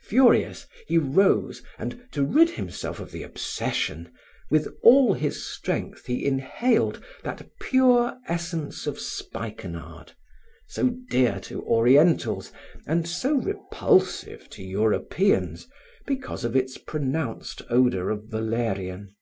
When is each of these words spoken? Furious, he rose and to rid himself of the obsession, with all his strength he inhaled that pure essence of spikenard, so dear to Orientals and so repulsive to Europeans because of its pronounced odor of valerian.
Furious, 0.00 0.66
he 0.88 0.98
rose 0.98 1.62
and 1.78 2.08
to 2.10 2.24
rid 2.24 2.50
himself 2.50 2.98
of 2.98 3.12
the 3.12 3.22
obsession, 3.22 4.12
with 4.50 4.66
all 4.82 5.14
his 5.14 5.46
strength 5.46 6.06
he 6.06 6.26
inhaled 6.26 7.00
that 7.22 7.48
pure 7.60 8.18
essence 8.26 8.88
of 8.88 8.98
spikenard, 8.98 10.10
so 10.66 10.88
dear 11.08 11.38
to 11.38 11.62
Orientals 11.62 12.50
and 12.84 13.06
so 13.08 13.36
repulsive 13.36 14.50
to 14.50 14.62
Europeans 14.64 15.68
because 16.04 16.44
of 16.44 16.56
its 16.56 16.78
pronounced 16.78 17.62
odor 17.70 18.10
of 18.10 18.24
valerian. 18.24 19.14